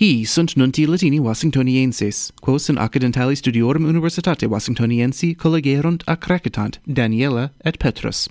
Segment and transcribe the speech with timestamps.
[0.00, 7.78] Hi sunt nunti Latini Washingtonienses, quos in accidentali studiorum universitate Washingtoniensi collegerunt accrecitant Daniela et
[7.78, 8.28] Petrus.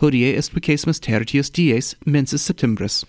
[0.00, 3.04] Hodie est vicesmus tertius dies mensis septembris.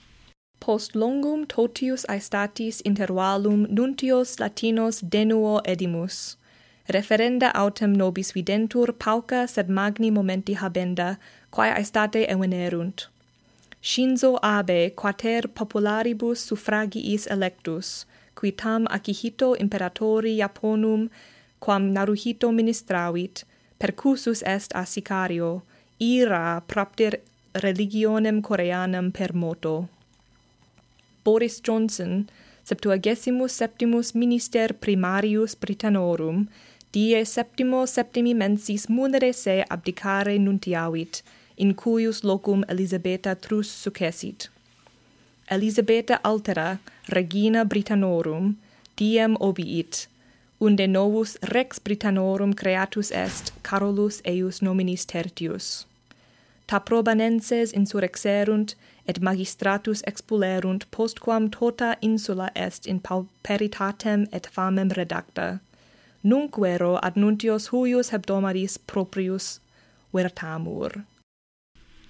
[0.60, 6.37] Post longum totius aestatis intervalum nuntios Latinos denuo edimus.
[6.87, 11.17] Referenda autem nobis videntur pauca sed magni momenti habenda,
[11.49, 13.08] quae aestate evenerunt.
[13.86, 21.08] Shinzo Abe quater popularibus suffragiis electus, qui tam Akihito imperatori Japonum,
[21.59, 23.44] quam Naruhito ministravit,
[23.78, 25.62] percussus est a sicario,
[26.00, 27.22] ira propter
[27.54, 29.88] religionem Coreanam per moto.
[31.23, 32.28] Boris Johnson,
[32.64, 36.48] septuagesimus septimus minister primarius Britannorum,
[36.92, 41.22] die septimo septimi mensis munere se abdicare nuntiavit,
[41.58, 44.50] in cuius locum Elisabeta trus succesit.
[45.52, 48.55] Elisabeta altera, regina Britannorum,
[48.95, 50.08] diem obiit,
[50.59, 55.86] unde novus rex Britannorum creatus est Carolus eius nominis tertius.
[56.67, 58.76] Ta probanenses insurrexerunt,
[59.08, 65.59] et magistratus expulerunt postquam tota insula est in pauperitatem et famem redacta.
[66.23, 69.59] Nunc vero ad nuntios huius hebdomadis proprius
[70.14, 71.03] vertamur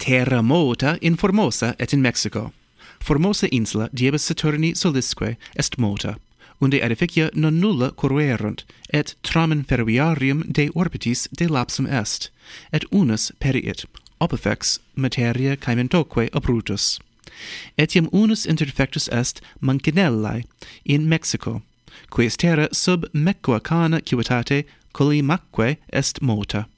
[0.06, 2.52] terra mota in Formosa et in Mexico.
[3.00, 6.14] Formosa insula diebus Saturni solisque est mota,
[6.60, 8.62] unde edificia non nulla corruerunt,
[8.92, 12.30] et tramen ferroviarium de orbitis de lapsum est,
[12.72, 13.84] et unus periit,
[14.20, 17.00] opifex materia caementoque abrutus.
[17.76, 20.44] Etiam unus interfectus est Mancinelli
[20.84, 21.62] in Mexico,
[22.10, 26.68] quies terra sub Mecoacana civitate colimaque est mota.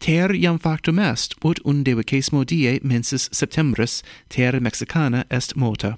[0.00, 5.96] Ter iam factum est, ut undevicesmo die mensis septembris terra Mexicana est morta.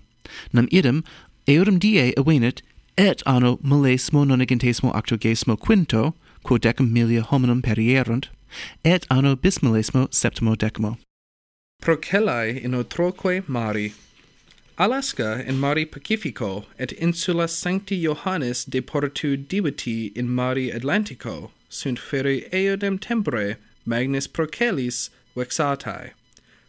[0.53, 1.05] Nam idem
[1.47, 2.62] eurum die avenit,
[2.97, 8.28] et anno millesimo nonagentesimo octogesimo quinto, quo decem milia hominum perierunt,
[8.84, 10.98] et anno bismillesimo septimo decimo.
[11.83, 13.92] Procellae in otroque mari.
[14.79, 21.98] Alaska in mari Pacifico et insula Sancti Johannes de Portu diviti in mari Atlantico, sunt
[21.98, 26.12] feri eodem tempore magnis procelis vexatae.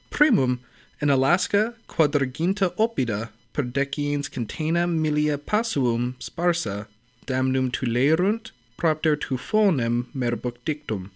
[0.10, 0.60] Primum,
[1.02, 6.88] in Alaska quadraginta oppida per deciens contena milia passuum sparsa,
[7.26, 11.12] damnum tulerunt, propter tufonem merbuc dictum.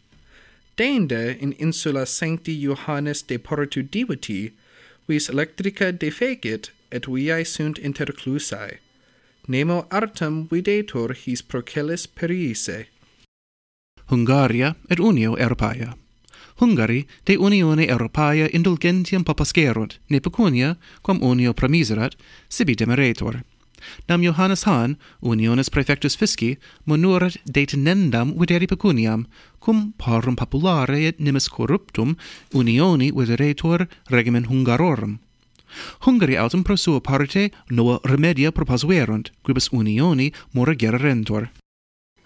[0.77, 4.53] Deinde in insula sancti Johannes de portu diviti,
[5.07, 8.79] vis electrica defecit et viae sunt interclusae.
[9.47, 12.87] Nemo artem videtur his procelis periisse.
[14.11, 15.94] Hungaria et Unio Europaea.
[16.59, 22.16] Hungari de Unione Europaea indulgentiam papascerunt, ne pecunia, quam unio promiserat,
[22.49, 23.41] sibi demeretur.
[24.07, 29.25] Nam Johannes Hahn, unionis prefectus fisci, monurat detenendam videri pecuniam,
[29.59, 32.17] cum parum populare et nimis corruptum
[32.53, 35.19] unioni videretur regimen Hungarorum.
[36.05, 41.49] Hungari autem pro sua parte nova remedia proposuerunt, quibus unioni mora gererentur.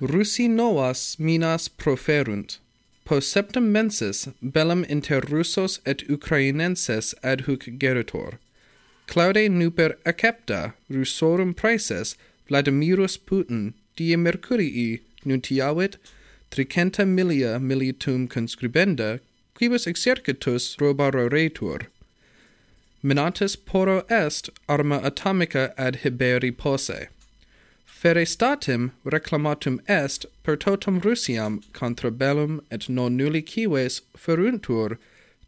[0.01, 2.57] Russi novas minas proferunt.
[3.05, 8.39] Post septem mensis bellum inter Russos et Ukrainenses adhuc geritor.
[9.07, 12.17] Claude nuper accepta Russorum praeses
[12.49, 15.95] Vladimirus Putin die Mercurii nuntiavit
[16.51, 19.21] tricenta milia militum conscribenda
[19.55, 21.87] quibus exercitus robaroretur.
[23.01, 27.07] Minatis poro est arma atomica ad Hiberi posse
[28.01, 34.97] ferestatem reclamatum est per totum Rusiam contra bellum et non nulli cives feruntur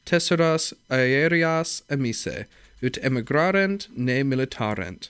[0.08, 2.46] tesseras aereas emise,
[2.81, 5.09] ut emigrarent ne militarent.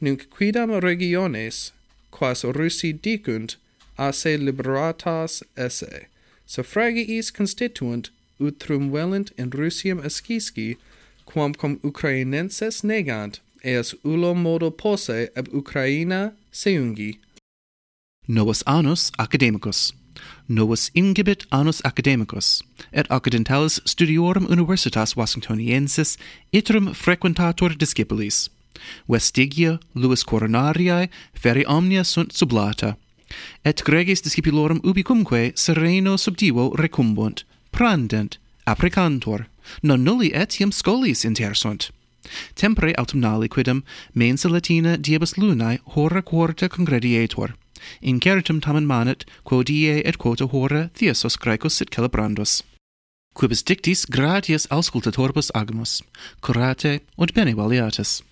[0.00, 1.70] Nunc quidam regiones,
[2.10, 3.56] quas Russi dicunt,
[3.96, 6.06] asse liberatas esse,
[6.48, 10.76] suffragiis constituent, utrum velent in Russiam escisci,
[11.28, 17.18] quamcum Ukrainenses negant, eas ulo modo posse ab Ukraina seungi.
[18.28, 19.92] Novus annus academicus.
[20.48, 22.62] Novus ingibit annus academicus,
[22.92, 26.16] et occidentalis studiorum universitas Washingtoniensis
[26.52, 28.50] iterum frequentator discipulis.
[29.08, 32.96] Vestigia luis coronariae feri omnia sunt sublata,
[33.64, 39.46] et gregis discipulorum ubicumque sereno subdivo recumbunt, prandent, apricantor,
[39.82, 41.90] non nulli etiam scolis inter sunt.
[42.54, 43.82] Tempore autumnali quidem
[44.14, 47.54] mensa latina diebus lunae hora quarta congredietur.
[48.00, 52.62] In certum tamen manet, quo die et quota hora thiesos graecos sit celebrandus.
[53.34, 56.02] Quibus dictis gratias auscultatorbus agmus,
[56.40, 58.22] curate und bene valiatis